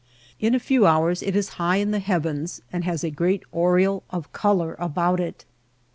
[0.39, 4.01] In a few hours it is high in the heavens and has a great aureole
[4.09, 5.45] of color about it.